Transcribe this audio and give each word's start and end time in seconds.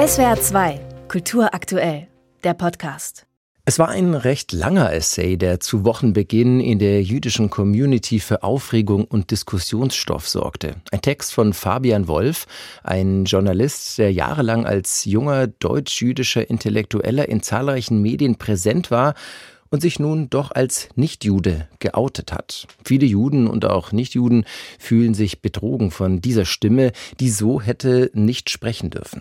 SWR 0.00 0.40
2, 0.40 0.80
Kultur 1.08 1.52
aktuell, 1.52 2.06
der 2.42 2.54
Podcast. 2.54 3.26
Es 3.66 3.78
war 3.78 3.90
ein 3.90 4.14
recht 4.14 4.50
langer 4.52 4.90
Essay, 4.94 5.36
der 5.36 5.60
zu 5.60 5.84
Wochenbeginn 5.84 6.58
in 6.58 6.78
der 6.78 7.02
jüdischen 7.02 7.50
Community 7.50 8.18
für 8.18 8.42
Aufregung 8.42 9.04
und 9.04 9.30
Diskussionsstoff 9.30 10.26
sorgte. 10.26 10.76
Ein 10.90 11.02
Text 11.02 11.34
von 11.34 11.52
Fabian 11.52 12.08
Wolf, 12.08 12.46
ein 12.82 13.26
Journalist, 13.26 13.98
der 13.98 14.10
jahrelang 14.10 14.64
als 14.64 15.04
junger 15.04 15.48
deutsch-jüdischer 15.48 16.48
Intellektueller 16.48 17.28
in 17.28 17.42
zahlreichen 17.42 18.00
Medien 18.00 18.36
präsent 18.36 18.90
war 18.90 19.12
und 19.68 19.82
sich 19.82 19.98
nun 19.98 20.30
doch 20.30 20.50
als 20.50 20.88
Nichtjude 20.94 21.68
geoutet 21.78 22.32
hat. 22.32 22.68
Viele 22.86 23.04
Juden 23.04 23.46
und 23.46 23.66
auch 23.66 23.92
Nichtjuden 23.92 24.46
fühlen 24.78 25.12
sich 25.12 25.42
betrogen 25.42 25.90
von 25.90 26.22
dieser 26.22 26.46
Stimme, 26.46 26.92
die 27.20 27.28
so 27.28 27.60
hätte 27.60 28.10
nicht 28.14 28.48
sprechen 28.48 28.88
dürfen. 28.88 29.20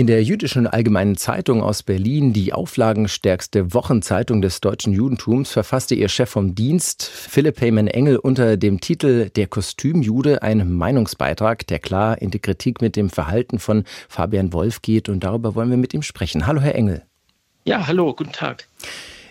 In 0.00 0.06
der 0.06 0.24
jüdischen 0.24 0.66
Allgemeinen 0.66 1.18
Zeitung 1.18 1.62
aus 1.62 1.82
Berlin, 1.82 2.32
die 2.32 2.54
auflagenstärkste 2.54 3.74
Wochenzeitung 3.74 4.40
des 4.40 4.62
deutschen 4.62 4.94
Judentums, 4.94 5.52
verfasste 5.52 5.94
ihr 5.94 6.08
Chef 6.08 6.30
vom 6.30 6.54
Dienst, 6.54 7.02
Philipp 7.02 7.60
Heyman 7.60 7.86
Engel, 7.86 8.16
unter 8.16 8.56
dem 8.56 8.80
Titel 8.80 9.28
Der 9.28 9.46
Kostümjude 9.46 10.42
einen 10.42 10.72
Meinungsbeitrag, 10.72 11.66
der 11.66 11.80
klar 11.80 12.16
in 12.22 12.30
die 12.30 12.38
Kritik 12.38 12.80
mit 12.80 12.96
dem 12.96 13.10
Verhalten 13.10 13.58
von 13.58 13.84
Fabian 14.08 14.54
Wolf 14.54 14.80
geht. 14.80 15.10
Und 15.10 15.22
darüber 15.22 15.54
wollen 15.54 15.68
wir 15.68 15.76
mit 15.76 15.92
ihm 15.92 16.00
sprechen. 16.00 16.46
Hallo, 16.46 16.62
Herr 16.62 16.76
Engel. 16.76 17.02
Ja, 17.66 17.86
hallo, 17.86 18.14
guten 18.14 18.32
Tag. 18.32 18.68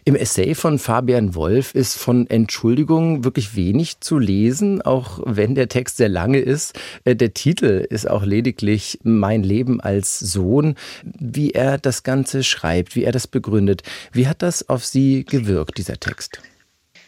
Im 0.10 0.16
Essay 0.16 0.56
von 0.56 0.80
Fabian 0.80 1.36
Wolf 1.36 1.76
ist 1.76 1.96
von 1.96 2.28
Entschuldigung 2.32 3.24
wirklich 3.24 3.56
wenig 3.56 4.00
zu 4.00 4.18
lesen, 4.18 4.82
auch 4.82 5.20
wenn 5.24 5.54
der 5.54 5.70
Text 5.70 5.98
sehr 5.98 6.10
lange 6.10 6.40
ist. 6.40 6.74
Äh, 7.04 7.16
der 7.16 7.36
Titel 7.36 7.86
ist 7.88 8.10
auch 8.10 8.24
lediglich 8.24 8.98
Mein 9.04 9.44
Leben 9.44 9.80
als 9.80 10.18
Sohn. 10.18 10.74
Wie 11.04 11.52
er 11.52 11.78
das 11.78 12.02
Ganze 12.02 12.44
schreibt, 12.44 12.96
wie 12.96 13.04
er 13.04 13.12
das 13.12 13.28
begründet. 13.28 13.84
Wie 14.12 14.28
hat 14.28 14.42
das 14.42 14.68
auf 14.68 14.84
Sie 14.84 15.26
gewirkt, 15.26 15.78
dieser 15.78 16.00
Text? 16.00 16.42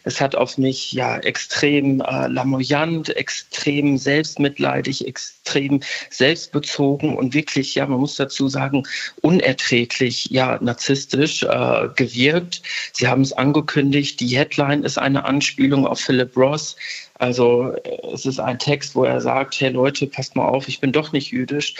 Es 0.04 0.20
hat 0.20 0.34
auf 0.34 0.58
mich 0.58 0.92
ja 0.92 1.18
extrem 1.18 2.00
äh, 2.00 2.26
lamoyant, 2.26 3.14
extrem 3.16 3.98
selbstmitleidig, 3.98 5.06
extrem 5.06 5.80
selbstbezogen 6.10 7.16
und 7.16 7.34
wirklich, 7.34 7.74
ja, 7.74 7.86
man 7.86 8.00
muss 8.00 8.16
dazu 8.16 8.48
sagen, 8.48 8.84
unerträglich, 9.20 10.26
ja, 10.30 10.58
narzisstisch 10.60 11.42
äh, 11.44 11.88
gewirkt. 11.94 12.62
Sie 12.92 13.08
haben 13.08 13.22
es 13.22 13.32
angekündigt, 13.32 14.20
die 14.20 14.36
Headline 14.36 14.82
ist 14.82 14.98
eine 14.98 15.24
Anspielung 15.24 15.86
auf 15.86 16.00
Philip 16.00 16.36
Ross. 16.36 16.76
Also 17.22 17.72
es 18.12 18.26
ist 18.26 18.40
ein 18.40 18.58
Text, 18.58 18.96
wo 18.96 19.04
er 19.04 19.20
sagt, 19.20 19.60
hey 19.60 19.70
Leute, 19.70 20.08
passt 20.08 20.34
mal 20.34 20.44
auf, 20.44 20.66
ich 20.66 20.80
bin 20.80 20.90
doch 20.90 21.12
nicht 21.12 21.30
jüdisch. 21.30 21.76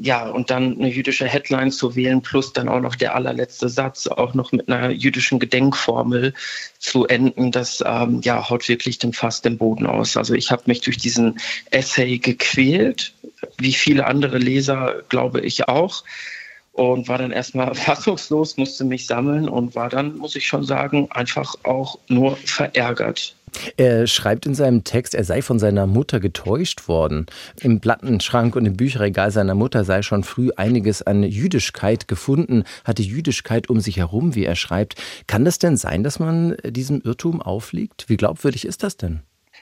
Ja, 0.00 0.30
und 0.30 0.48
dann 0.48 0.78
eine 0.78 0.88
jüdische 0.88 1.26
Headline 1.26 1.70
zu 1.70 1.94
wählen, 1.94 2.22
plus 2.22 2.54
dann 2.54 2.70
auch 2.70 2.80
noch 2.80 2.94
der 2.94 3.14
allerletzte 3.14 3.68
Satz, 3.68 4.06
auch 4.06 4.32
noch 4.32 4.50
mit 4.50 4.66
einer 4.66 4.88
jüdischen 4.88 5.40
Gedenkformel 5.40 6.32
zu 6.78 7.06
enden, 7.06 7.52
das 7.52 7.84
ähm, 7.84 8.22
ja, 8.24 8.48
haut 8.48 8.66
wirklich 8.66 8.98
den 8.98 9.12
Fass 9.12 9.42
den 9.42 9.58
Boden 9.58 9.86
aus. 9.86 10.16
Also 10.16 10.32
ich 10.32 10.50
habe 10.50 10.62
mich 10.64 10.80
durch 10.80 10.96
diesen 10.96 11.38
Essay 11.70 12.16
gequält, 12.16 13.12
wie 13.58 13.74
viele 13.74 14.06
andere 14.06 14.38
Leser, 14.38 15.02
glaube 15.10 15.42
ich 15.42 15.68
auch 15.68 16.02
und 16.72 17.08
war 17.08 17.18
dann 17.18 17.32
erstmal 17.32 17.74
fassungslos, 17.74 18.56
musste 18.56 18.84
mich 18.84 19.06
sammeln 19.06 19.50
und 19.50 19.74
war 19.74 19.90
dann, 19.90 20.16
muss 20.16 20.34
ich 20.34 20.46
schon 20.46 20.64
sagen, 20.64 21.08
einfach 21.10 21.56
auch 21.64 21.98
nur 22.08 22.36
verärgert. 22.36 23.34
Er 23.76 24.06
schreibt 24.06 24.46
in 24.46 24.54
seinem 24.54 24.84
Text, 24.84 25.14
er 25.14 25.24
sei 25.24 25.42
von 25.42 25.58
seiner 25.58 25.86
Mutter 25.86 26.20
getäuscht 26.20 26.88
worden. 26.88 27.26
Im 27.60 27.80
Plattenschrank 27.80 28.56
und 28.56 28.66
im 28.66 28.76
Bücherregal 28.76 29.30
seiner 29.30 29.54
Mutter 29.54 29.84
sei 29.84 30.02
schon 30.02 30.24
früh 30.24 30.50
einiges 30.56 31.02
an 31.02 31.22
Jüdischkeit 31.22 32.08
gefunden, 32.08 32.64
hatte 32.84 33.02
Jüdischkeit 33.02 33.68
um 33.68 33.80
sich 33.80 33.98
herum, 33.98 34.34
wie 34.34 34.44
er 34.44 34.56
schreibt. 34.56 34.94
Kann 35.26 35.44
das 35.44 35.58
denn 35.58 35.76
sein, 35.76 36.02
dass 36.02 36.18
man 36.18 36.56
diesem 36.64 37.00
Irrtum 37.00 37.42
aufliegt? 37.42 38.08
Wie 38.08 38.16
glaubwürdig 38.16 38.66
ist 38.66 38.82
das 38.82 38.96
denn? 38.96 39.20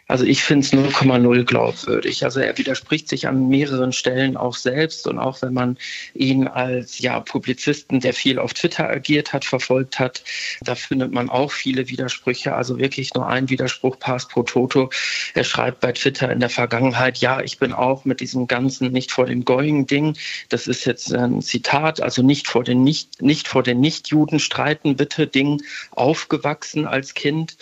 Also 0.08 0.24
ich 0.24 0.44
finde 0.44 0.64
es 0.64 0.72
0,0 0.72 1.44
glaubwürdig. 1.44 2.24
Also 2.24 2.38
er 2.38 2.56
widerspricht 2.56 3.08
sich 3.08 3.26
an 3.26 3.48
mehreren 3.48 3.92
Stellen 3.92 4.36
auch 4.36 4.54
selbst 4.54 5.08
und 5.08 5.18
auch 5.18 5.42
wenn 5.42 5.52
man 5.52 5.78
ihn 6.14 6.46
als 6.46 7.00
ja 7.00 7.18
Publizisten, 7.18 7.98
der 7.98 8.14
viel 8.14 8.38
auf 8.38 8.54
Twitter 8.54 8.88
agiert 8.88 9.32
hat, 9.32 9.44
verfolgt 9.44 9.98
hat, 9.98 10.22
da 10.60 10.76
findet 10.76 11.12
man 11.12 11.28
auch 11.28 11.50
viele 11.50 11.88
Widersprüche. 11.88 12.54
Also 12.54 12.78
wirklich 12.78 13.14
nur 13.14 13.26
ein 13.26 13.50
Widerspruch 13.50 13.98
pass 13.98 14.28
pro 14.28 14.44
toto. 14.44 14.90
Er 15.34 15.42
schreibt 15.42 15.80
bei 15.80 15.90
Twitter 15.90 16.30
in 16.30 16.38
der 16.38 16.50
Vergangenheit, 16.50 17.18
ja, 17.18 17.40
ich 17.40 17.58
bin 17.58 17.72
auch 17.72 18.04
mit 18.04 18.20
diesem 18.20 18.46
ganzen 18.46 18.92
nicht 18.92 19.10
vor 19.10 19.26
dem 19.26 19.44
Going-Ding. 19.44 20.16
Das 20.50 20.68
ist 20.68 20.84
jetzt 20.84 21.12
ein 21.12 21.42
Zitat, 21.42 22.00
also 22.00 22.22
nicht 22.22 22.46
vor 22.46 22.62
den 22.62 22.84
nicht 22.84 23.22
nicht 23.22 23.48
vor 23.48 23.64
den 23.64 23.80
Nichtjuden 23.80 24.38
streiten 24.38 24.94
bitte 24.94 25.26
Ding 25.26 25.60
aufgewachsen 25.90 26.86
als 26.86 27.14
Kind. 27.14 27.56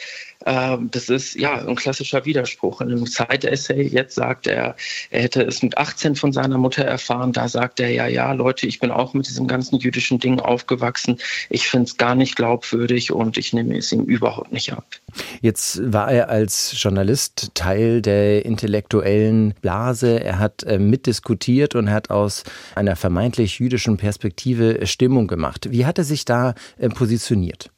Ähm, 0.45 0.91
das 0.91 1.09
ist 1.09 1.35
ja 1.35 1.67
ein 1.67 1.77
klassischer 1.77 2.25
Widerspruch. 2.25 2.81
In 2.81 2.91
einem 2.91 3.07
Side-Essay 3.07 3.83
jetzt 3.83 4.15
sagt 4.15 4.47
er, 4.47 4.77
er 5.11 5.23
hätte 5.23 5.43
es 5.43 5.63
mit 5.63 5.79
18 5.79 6.17
von 6.17 6.33
seiner 6.33 6.59
Mutter 6.59 6.85
erfahren. 6.85 7.33
Da 7.33 7.49
sagt 7.49 7.81
er, 7.81 7.91
ja, 7.91 8.07
ja, 8.07 8.33
Leute, 8.33 8.67
ich 8.67 8.81
bin 8.81 8.91
auch 8.91 9.15
mit 9.15 9.27
diesem 9.27 9.47
ganzen 9.47 9.79
jüdischen 9.79 10.19
Ding 10.19 10.41
aufgewachsen. 10.41 11.19
Ich 11.49 11.69
finde 11.69 11.87
es 11.87 11.97
gar 11.97 12.15
nicht 12.15 12.37
glaubwürdig 12.37 13.13
und 13.13 13.39
ich 13.39 13.53
nehme 13.53 13.77
es 13.79 13.93
ihm 13.93 14.05
überhaupt 14.05 14.53
nicht 14.53 14.73
ab. 14.73 14.85
Jetzt 15.41 15.81
war 15.93 16.11
er 16.11 16.29
als 16.29 16.75
Journalist 16.81 17.51
Teil 17.55 18.03
der 18.03 18.45
intellektuellen 18.45 19.55
Blase. 19.61 20.23
Er 20.23 20.39
hat 20.39 20.63
äh, 20.65 20.79
mitdiskutiert 20.79 21.75
und 21.75 21.91
hat 21.91 22.11
aus 22.11 22.45
einer 22.75 22.97
vermeintlich 22.97 23.59
jüdischen 23.59 23.97
Perspektive 23.97 24.87
Stimmung 24.87 25.27
gemacht. 25.27 25.69
Wie 25.71 25.87
hat 25.87 25.99
er 25.99 26.05
sich 26.05 26.25
da 26.25 26.55
äh, 26.79 26.89
positioniert? 26.89 27.71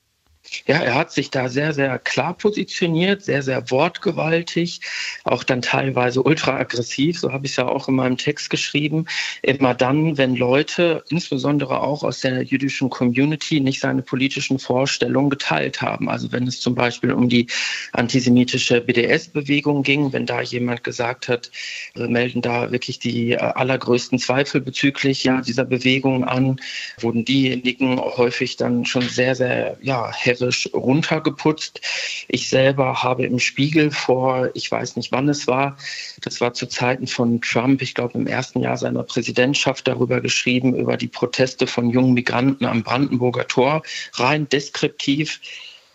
Ja, 0.66 0.78
er 0.78 0.94
hat 0.94 1.12
sich 1.12 1.30
da 1.30 1.48
sehr, 1.48 1.72
sehr 1.72 1.98
klar 1.98 2.34
positioniert, 2.34 3.22
sehr, 3.22 3.42
sehr 3.42 3.70
wortgewaltig, 3.70 4.80
auch 5.24 5.44
dann 5.44 5.62
teilweise 5.62 6.22
ultra 6.22 6.56
aggressiv, 6.56 7.18
so 7.18 7.32
habe 7.32 7.46
ich 7.46 7.52
es 7.52 7.56
ja 7.56 7.66
auch 7.66 7.88
in 7.88 7.94
meinem 7.96 8.16
Text 8.16 8.50
geschrieben. 8.50 9.06
Immer 9.42 9.74
dann, 9.74 10.16
wenn 10.18 10.36
Leute, 10.36 11.04
insbesondere 11.08 11.80
auch 11.80 12.02
aus 12.02 12.20
der 12.20 12.42
jüdischen 12.42 12.90
Community, 12.90 13.60
nicht 13.60 13.80
seine 13.80 14.02
politischen 14.02 14.58
Vorstellungen 14.58 15.30
geteilt 15.30 15.82
haben. 15.82 16.08
Also 16.08 16.32
wenn 16.32 16.46
es 16.46 16.60
zum 16.60 16.74
Beispiel 16.74 17.12
um 17.12 17.28
die 17.28 17.46
antisemitische 17.92 18.80
BDS-Bewegung 18.80 19.82
ging, 19.82 20.12
wenn 20.12 20.26
da 20.26 20.40
jemand 20.40 20.84
gesagt 20.84 21.28
hat, 21.28 21.50
wir 21.94 22.08
melden 22.08 22.42
da 22.42 22.70
wirklich 22.72 22.98
die 22.98 23.32
äh, 23.32 23.36
allergrößten 23.36 24.18
Zweifel 24.18 24.60
bezüglich 24.60 25.24
ja, 25.24 25.40
dieser 25.40 25.64
Bewegung 25.64 26.24
an, 26.24 26.60
wurden 27.00 27.24
diejenigen 27.24 27.98
häufig 28.00 28.56
dann 28.56 28.84
schon 28.84 29.02
sehr, 29.08 29.34
sehr 29.34 29.76
ja, 29.82 30.12
hektisch 30.36 30.70
runtergeputzt. 30.72 31.80
Ich 32.28 32.48
selber 32.48 33.02
habe 33.02 33.24
im 33.24 33.38
Spiegel 33.38 33.90
vor, 33.90 34.50
ich 34.54 34.70
weiß 34.70 34.96
nicht 34.96 35.12
wann 35.12 35.28
es 35.28 35.46
war, 35.46 35.76
das 36.22 36.40
war 36.40 36.52
zu 36.54 36.66
Zeiten 36.66 37.06
von 37.06 37.40
Trump, 37.40 37.82
ich 37.82 37.94
glaube 37.94 38.18
im 38.18 38.26
ersten 38.26 38.60
Jahr 38.60 38.76
seiner 38.76 39.02
Präsidentschaft, 39.02 39.88
darüber 39.88 40.20
geschrieben, 40.20 40.74
über 40.74 40.96
die 40.96 41.08
Proteste 41.08 41.66
von 41.66 41.90
jungen 41.90 42.14
Migranten 42.14 42.64
am 42.64 42.82
Brandenburger 42.82 43.46
Tor, 43.46 43.82
rein 44.14 44.48
deskriptiv 44.48 45.40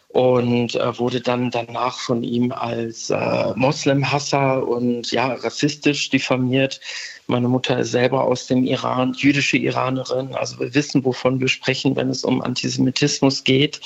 und 0.10 0.76
äh, 0.76 1.00
wurde 1.00 1.22
dann 1.22 1.52
danach 1.52 1.98
von 1.98 2.24
ihm 2.24 2.52
als 2.52 3.10
äh, 3.10 3.54
Moslemhasser 3.56 4.68
und 4.68 5.12
ja 5.12 5.34
rassistisch 5.34 6.10
diffamiert. 6.10 6.82
Meine 7.28 7.48
Mutter 7.48 7.80
ist 7.80 7.92
selber 7.92 8.24
aus 8.24 8.48
dem 8.48 8.66
Iran, 8.66 9.14
jüdische 9.14 9.56
Iranerin, 9.56 10.36
also 10.36 10.60
wir 10.60 10.74
wissen, 10.76 11.06
wovon 11.06 11.40
wir 11.40 11.48
sprechen, 11.48 11.96
wenn 11.96 12.10
es 12.10 12.26
um 12.26 12.42
Antisemitismus 12.42 13.46
geht 13.46 13.80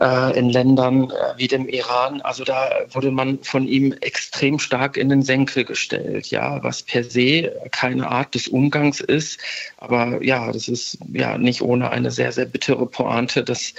äh, 0.00 0.38
in 0.38 0.50
Ländern 0.50 1.10
äh, 1.10 1.36
wie 1.36 1.48
dem 1.48 1.68
Iran. 1.68 2.20
Also 2.22 2.44
da 2.44 2.70
wurde 2.90 3.10
man 3.10 3.38
von 3.42 3.66
ihm 3.66 3.92
extrem 4.00 4.58
stark 4.58 4.96
in 4.96 5.08
den 5.08 5.22
Senkel 5.22 5.64
gestellt, 5.64 6.28
ja, 6.28 6.62
was 6.62 6.82
per 6.82 7.04
se 7.04 7.52
keine 7.70 8.08
Art 8.08 8.34
des 8.34 8.48
Umgangs 8.48 9.00
ist. 9.00 9.40
Aber 9.78 10.22
ja, 10.22 10.50
das 10.52 10.68
ist 10.68 10.98
ja 11.12 11.38
nicht 11.38 11.62
ohne 11.62 11.90
eine 11.90 12.10
sehr, 12.10 12.32
sehr 12.32 12.46
bittere 12.46 12.86
Pointe, 12.86 13.44
dass 13.44 13.74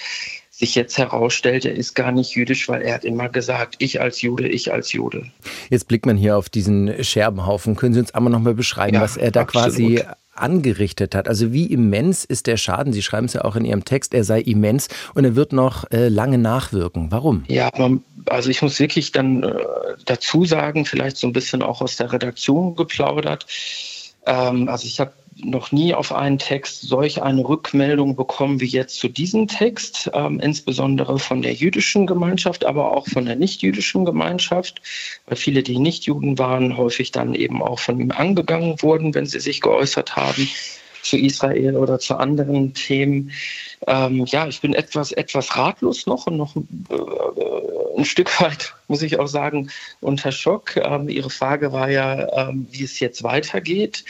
sich 0.51 0.75
jetzt 0.75 0.99
herausstellt, 0.99 1.65
er 1.65 1.73
ist 1.73 1.95
gar 1.95 2.11
nicht 2.11 2.35
jüdisch, 2.35 2.69
weil 2.69 2.83
er 2.83 2.93
hat 2.93 3.05
immer 3.05 3.27
gesagt, 3.27 3.75
ich 3.79 3.99
als 3.99 4.21
Jude, 4.21 4.47
ich 4.47 4.71
als 4.71 4.93
Jude. 4.93 5.25
Jetzt 5.71 5.87
blickt 5.87 6.05
man 6.05 6.15
hier 6.15 6.37
auf 6.37 6.47
diesen 6.47 7.03
Scherbenhaufen. 7.03 7.75
Können 7.75 7.95
Sie 7.95 7.99
uns 7.99 8.13
einmal 8.13 8.31
noch 8.31 8.39
mal 8.39 8.53
beschreiben, 8.53 8.95
ja, 8.95 9.01
was 9.01 9.17
er 9.17 9.31
da 9.31 9.41
absolut. 9.41 9.65
quasi 9.65 10.03
angerichtet 10.35 11.15
hat. 11.15 11.27
Also 11.27 11.53
wie 11.53 11.65
immens 11.65 12.25
ist 12.25 12.47
der 12.47 12.57
Schaden? 12.57 12.93
Sie 12.93 13.01
schreiben 13.01 13.25
es 13.25 13.33
ja 13.33 13.43
auch 13.43 13.55
in 13.55 13.65
Ihrem 13.65 13.85
Text, 13.85 14.13
er 14.13 14.23
sei 14.23 14.41
immens 14.41 14.87
und 15.13 15.25
er 15.25 15.35
wird 15.35 15.53
noch 15.53 15.89
äh, 15.91 16.07
lange 16.07 16.37
nachwirken. 16.37 17.11
Warum? 17.11 17.43
Ja, 17.47 17.69
also 18.27 18.49
ich 18.49 18.61
muss 18.61 18.79
wirklich 18.79 19.11
dann 19.11 19.43
äh, 19.43 19.53
dazu 20.05 20.45
sagen, 20.45 20.85
vielleicht 20.85 21.17
so 21.17 21.27
ein 21.27 21.33
bisschen 21.33 21.61
auch 21.61 21.81
aus 21.81 21.97
der 21.97 22.11
Redaktion 22.11 22.75
geplaudert. 22.75 23.45
Ähm, 24.25 24.69
also 24.69 24.87
ich 24.87 24.99
habe 24.99 25.13
noch 25.37 25.71
nie 25.71 25.93
auf 25.93 26.13
einen 26.13 26.39
Text 26.39 26.81
solch 26.81 27.21
eine 27.21 27.47
Rückmeldung 27.47 28.15
bekommen 28.15 28.59
wie 28.61 28.67
jetzt 28.67 28.97
zu 28.99 29.07
diesem 29.07 29.47
Text, 29.47 30.09
ähm, 30.13 30.39
insbesondere 30.39 31.19
von 31.19 31.41
der 31.41 31.53
jüdischen 31.53 32.07
Gemeinschaft, 32.07 32.65
aber 32.65 32.95
auch 32.95 33.07
von 33.07 33.25
der 33.25 33.35
nichtjüdischen 33.35 34.05
Gemeinschaft, 34.05 34.81
weil 35.27 35.37
viele, 35.37 35.63
die 35.63 35.79
nicht 35.79 36.05
Juden 36.05 36.37
waren, 36.37 36.77
häufig 36.77 37.11
dann 37.11 37.33
eben 37.35 37.61
auch 37.61 37.79
von 37.79 37.99
ihm 37.99 38.11
angegangen 38.11 38.81
wurden, 38.81 39.13
wenn 39.13 39.25
sie 39.25 39.39
sich 39.39 39.61
geäußert 39.61 40.15
haben. 40.15 40.47
zu 41.03 41.17
Israel 41.17 41.75
oder 41.75 41.99
zu 41.99 42.15
anderen 42.15 42.73
Themen. 42.73 43.31
Ähm, 43.87 44.25
ja, 44.25 44.47
ich 44.47 44.61
bin 44.61 44.73
etwas, 44.73 45.11
etwas 45.11 45.57
ratlos 45.57 46.07
noch 46.07 46.27
und 46.27 46.37
noch 46.37 46.55
äh, 46.55 46.61
ein 47.97 48.05
Stück 48.05 48.41
weit, 48.41 48.73
muss 48.87 49.01
ich 49.01 49.19
auch 49.19 49.27
sagen, 49.27 49.69
unter 50.01 50.31
Schock. 50.31 50.77
Ähm, 50.77 51.09
Ihre 51.09 51.29
Frage 51.29 51.71
war 51.71 51.89
ja, 51.89 52.49
ähm, 52.49 52.67
wie 52.71 52.83
es 52.83 52.99
jetzt 52.99 53.23
weitergeht. 53.23 54.03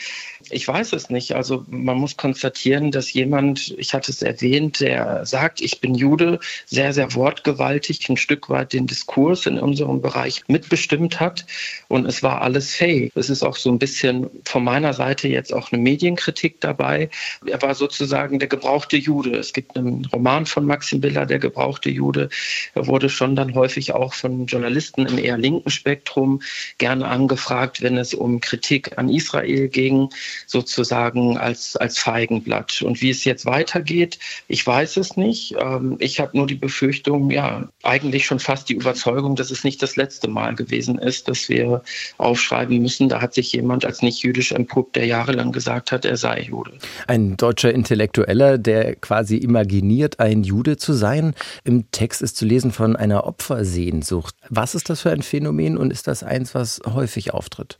Ich 0.49 0.67
weiß 0.67 0.93
es 0.93 1.09
nicht. 1.09 1.33
Also 1.33 1.65
man 1.69 1.97
muss 1.97 2.17
konstatieren, 2.17 2.91
dass 2.91 3.13
jemand, 3.13 3.73
ich 3.77 3.93
hatte 3.93 4.11
es 4.11 4.21
erwähnt, 4.21 4.81
der 4.81 5.25
sagt, 5.25 5.61
ich 5.61 5.79
bin 5.79 5.95
Jude, 5.95 6.39
sehr, 6.65 6.93
sehr 6.93 7.13
wortgewaltig, 7.13 8.09
ein 8.09 8.17
Stück 8.17 8.49
weit 8.49 8.73
den 8.73 8.87
Diskurs 8.87 9.45
in 9.45 9.59
unserem 9.59 10.01
Bereich 10.01 10.43
mitbestimmt 10.47 11.19
hat. 11.19 11.45
Und 11.87 12.05
es 12.05 12.23
war 12.23 12.41
alles 12.41 12.75
fake. 12.75 13.11
Es 13.15 13.29
ist 13.29 13.43
auch 13.43 13.55
so 13.55 13.71
ein 13.71 13.79
bisschen 13.79 14.29
von 14.43 14.63
meiner 14.63 14.93
Seite 14.93 15.27
jetzt 15.27 15.53
auch 15.53 15.71
eine 15.71 15.81
Medienkritik 15.81 16.59
dabei. 16.59 17.09
Er 17.45 17.61
war 17.61 17.75
sozusagen 17.75 18.39
der 18.39 18.49
gebrauchte 18.49 18.97
Jude. 18.97 19.37
Es 19.37 19.53
gibt 19.53 19.77
einen 19.77 20.05
Roman 20.05 20.45
von 20.45 20.65
Maxim 20.65 21.01
Biller, 21.01 21.25
der 21.25 21.39
gebrauchte 21.39 21.89
Jude. 21.89 22.29
Er 22.73 22.87
wurde 22.87 23.09
schon 23.09 23.35
dann 23.35 23.55
häufig 23.55 23.72
auch 23.93 24.13
von 24.13 24.45
Journalisten 24.45 25.05
im 25.05 25.17
eher 25.17 25.37
linken 25.37 25.69
Spektrum 25.69 26.41
gerne 26.77 27.07
angefragt, 27.07 27.81
wenn 27.81 27.97
es 27.97 28.13
um 28.13 28.39
Kritik 28.39 28.97
an 28.97 29.09
Israel 29.09 29.67
ging 29.67 30.09
sozusagen 30.47 31.37
als, 31.37 31.75
als 31.75 31.97
Feigenblatt. 31.97 32.81
Und 32.81 33.01
wie 33.01 33.09
es 33.09 33.23
jetzt 33.23 33.45
weitergeht, 33.45 34.19
ich 34.47 34.65
weiß 34.65 34.97
es 34.97 35.17
nicht. 35.17 35.55
Ähm, 35.59 35.97
ich 35.99 36.19
habe 36.19 36.37
nur 36.37 36.47
die 36.47 36.55
Befürchtung, 36.55 37.31
ja, 37.31 37.67
eigentlich 37.83 38.25
schon 38.25 38.39
fast 38.39 38.69
die 38.69 38.73
Überzeugung, 38.73 39.35
dass 39.35 39.51
es 39.51 39.63
nicht 39.63 39.81
das 39.81 39.95
letzte 39.95 40.27
Mal 40.27 40.55
gewesen 40.55 40.97
ist, 40.97 41.27
dass 41.27 41.49
wir 41.49 41.81
aufschreiben 42.17 42.79
müssen, 42.79 43.09
da 43.09 43.21
hat 43.21 43.33
sich 43.33 43.51
jemand 43.53 43.85
als 43.85 44.01
nicht 44.01 44.23
jüdisch 44.23 44.51
entpuppt, 44.51 44.95
der 44.95 45.05
jahrelang 45.05 45.51
gesagt 45.51 45.91
hat, 45.91 46.05
er 46.05 46.17
sei 46.17 46.41
Jude. 46.41 46.71
Ein 47.07 47.37
deutscher 47.37 47.73
Intellektueller, 47.73 48.57
der 48.57 48.95
quasi 48.95 49.37
imaginiert, 49.37 50.19
ein 50.19 50.43
Jude 50.43 50.77
zu 50.77 50.93
sein. 50.93 51.33
Im 51.63 51.89
Text 51.91 52.21
ist 52.21 52.37
zu 52.37 52.45
lesen 52.45 52.71
von 52.71 52.95
einer 52.95 53.25
Opfersehnsucht. 53.63 54.35
Was 54.49 54.75
ist 54.75 54.89
das 54.89 55.01
für 55.01 55.11
ein 55.11 55.21
Phänomen 55.21 55.77
und 55.77 55.91
ist 55.91 56.07
das 56.07 56.21
eins, 56.21 56.53
was 56.53 56.81
häufig 56.85 57.33
auftritt? 57.33 57.79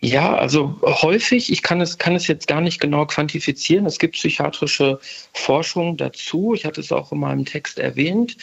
Ja, 0.00 0.34
also 0.34 0.78
häufig, 0.82 1.50
ich 1.50 1.62
kann 1.62 1.80
es, 1.80 1.96
kann 1.96 2.14
es 2.14 2.26
jetzt 2.26 2.46
gar 2.46 2.60
nicht 2.60 2.78
genau 2.78 3.06
quantifizieren. 3.06 3.86
Es 3.86 3.98
gibt 3.98 4.16
psychiatrische 4.16 4.98
Forschung 5.32 5.96
dazu. 5.96 6.52
Ich 6.54 6.66
hatte 6.66 6.82
es 6.82 6.92
auch 6.92 7.10
in 7.12 7.20
meinem 7.20 7.46
Text 7.46 7.78
erwähnt. 7.78 8.36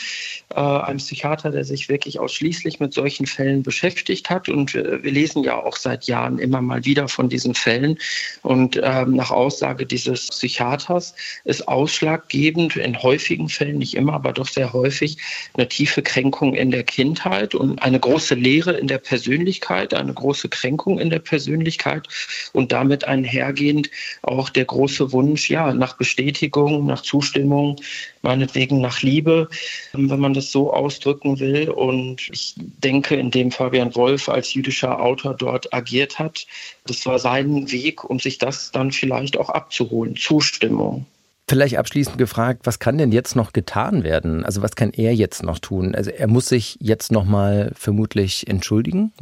Äh, 0.55 0.59
ein 0.59 0.97
Psychiater, 0.97 1.51
der 1.51 1.63
sich 1.63 1.87
wirklich 1.87 2.19
ausschließlich 2.19 2.79
mit 2.79 2.95
solchen 2.95 3.27
Fällen 3.27 3.61
beschäftigt 3.61 4.29
hat. 4.31 4.49
Und 4.49 4.73
wir, 4.73 5.03
wir 5.03 5.11
lesen 5.11 5.43
ja 5.43 5.55
auch 5.55 5.75
seit 5.75 6.05
Jahren 6.05 6.39
immer 6.39 6.61
mal 6.61 6.83
wieder 6.83 7.07
von 7.07 7.29
diesen 7.29 7.53
Fällen. 7.53 7.99
Und 8.41 8.81
ähm, 8.83 9.15
nach 9.15 9.29
Aussage 9.29 9.85
dieses 9.85 10.29
Psychiaters 10.29 11.13
ist 11.43 11.67
ausschlaggebend 11.67 12.75
in 12.75 13.03
häufigen 13.03 13.49
Fällen, 13.49 13.77
nicht 13.77 13.93
immer, 13.93 14.13
aber 14.13 14.33
doch 14.33 14.47
sehr 14.47 14.73
häufig, 14.73 15.17
eine 15.53 15.67
tiefe 15.67 16.01
Kränkung 16.01 16.55
in 16.55 16.71
der 16.71 16.83
Kindheit 16.83 17.53
und 17.53 17.83
eine 17.83 17.99
große 17.99 18.33
Leere 18.33 18.71
in 18.71 18.87
der 18.87 18.97
Persönlichkeit, 18.97 19.93
eine 19.93 20.13
große 20.13 20.49
Kränkung 20.49 20.97
in 20.97 21.11
der 21.11 21.19
Persönlichkeit 21.19 21.30
Persönlichkeit 21.31 22.09
und 22.51 22.73
damit 22.73 23.05
einhergehend 23.05 23.89
auch 24.21 24.49
der 24.49 24.65
große 24.65 25.13
Wunsch, 25.13 25.49
ja, 25.49 25.73
nach 25.73 25.95
Bestätigung, 25.95 26.85
nach 26.85 27.03
Zustimmung, 27.03 27.77
meinetwegen 28.21 28.81
nach 28.81 29.01
Liebe, 29.01 29.47
wenn 29.93 30.19
man 30.19 30.33
das 30.33 30.51
so 30.51 30.73
ausdrücken 30.73 31.39
will. 31.39 31.69
Und 31.69 32.29
ich 32.33 32.55
denke, 32.57 33.15
indem 33.15 33.49
Fabian 33.49 33.95
Wolf 33.95 34.27
als 34.27 34.53
jüdischer 34.53 35.01
Autor 35.01 35.33
dort 35.35 35.73
agiert 35.73 36.19
hat, 36.19 36.45
das 36.85 37.05
war 37.05 37.17
sein 37.17 37.71
Weg, 37.71 38.03
um 38.03 38.19
sich 38.19 38.37
das 38.37 38.71
dann 38.71 38.91
vielleicht 38.91 39.37
auch 39.37 39.49
abzuholen. 39.49 40.17
Zustimmung. 40.17 41.05
Vielleicht 41.47 41.77
abschließend 41.77 42.17
gefragt, 42.17 42.61
was 42.65 42.79
kann 42.79 42.97
denn 42.97 43.11
jetzt 43.11 43.35
noch 43.35 43.53
getan 43.53 44.03
werden? 44.03 44.45
Also 44.45 44.61
was 44.61 44.75
kann 44.75 44.91
er 44.91 45.13
jetzt 45.13 45.43
noch 45.43 45.59
tun? 45.59 45.95
Also 45.95 46.09
er 46.09 46.27
muss 46.27 46.47
sich 46.47 46.77
jetzt 46.79 47.11
noch 47.11 47.25
mal 47.25 47.71
vermutlich 47.75 48.47
entschuldigen. 48.47 49.13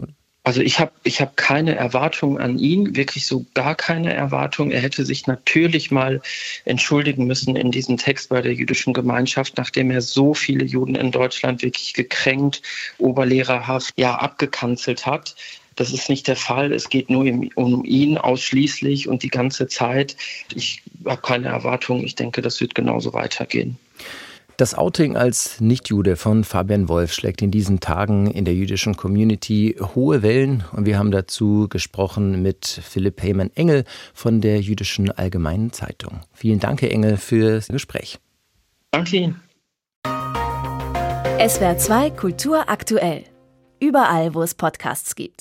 Also 0.49 0.61
ich 0.61 0.79
habe 0.79 0.91
ich 1.03 1.21
hab 1.21 1.37
keine 1.37 1.75
Erwartung 1.75 2.39
an 2.39 2.57
ihn, 2.57 2.95
wirklich 2.95 3.27
so 3.27 3.45
gar 3.53 3.75
keine 3.75 4.15
Erwartung. 4.15 4.71
Er 4.71 4.81
hätte 4.81 5.05
sich 5.05 5.27
natürlich 5.27 5.91
mal 5.91 6.23
entschuldigen 6.65 7.27
müssen 7.27 7.55
in 7.55 7.69
diesem 7.69 7.97
Text 7.97 8.29
bei 8.29 8.41
der 8.41 8.55
jüdischen 8.55 8.93
Gemeinschaft, 8.93 9.57
nachdem 9.57 9.91
er 9.91 10.01
so 10.01 10.33
viele 10.33 10.65
Juden 10.65 10.95
in 10.95 11.11
Deutschland 11.11 11.61
wirklich 11.61 11.93
gekränkt, 11.93 12.63
oberlehrerhaft, 12.97 13.93
ja, 13.95 14.15
abgekanzelt 14.15 15.05
hat. 15.05 15.35
Das 15.75 15.93
ist 15.93 16.09
nicht 16.09 16.27
der 16.27 16.35
Fall. 16.35 16.73
Es 16.73 16.89
geht 16.89 17.11
nur 17.11 17.31
um 17.53 17.85
ihn 17.85 18.17
ausschließlich 18.17 19.07
und 19.07 19.21
die 19.21 19.29
ganze 19.29 19.67
Zeit. 19.67 20.17
Ich 20.55 20.81
habe 21.05 21.21
keine 21.21 21.49
Erwartung. 21.49 22.03
Ich 22.03 22.15
denke, 22.15 22.41
das 22.41 22.59
wird 22.59 22.73
genauso 22.73 23.13
weitergehen. 23.13 23.77
Das 24.59 24.75
Outing 24.75 25.15
als 25.15 25.61
Nichtjude 25.61 26.17
von 26.17 26.43
Fabian 26.43 26.89
Wolf 26.89 27.13
schlägt 27.13 27.41
in 27.41 27.49
diesen 27.49 27.79
Tagen 27.79 28.29
in 28.29 28.43
der 28.43 28.53
jüdischen 28.53 28.97
Community 28.97 29.77
hohe 29.95 30.21
Wellen 30.21 30.65
und 30.73 30.85
wir 30.85 30.99
haben 30.99 31.11
dazu 31.11 31.67
gesprochen 31.69 32.41
mit 32.41 32.65
Philipp 32.65 33.23
Heymann-Engel 33.23 33.85
von 34.13 34.41
der 34.41 34.59
Jüdischen 34.59 35.11
Allgemeinen 35.11 35.71
Zeitung. 35.71 36.19
Vielen 36.33 36.59
Dank, 36.59 36.81
Herr 36.81 36.91
Engel, 36.91 37.15
fürs 37.15 37.69
Gespräch. 37.69 38.19
Danke 38.91 39.15
Ihnen. 39.15 39.41
SWR 41.47 41.77
2 41.77 42.09
Kultur 42.09 42.67
aktuell. 42.67 43.23
Überall, 43.79 44.33
wo 44.33 44.41
es 44.41 44.55
Podcasts 44.55 45.15
gibt. 45.15 45.37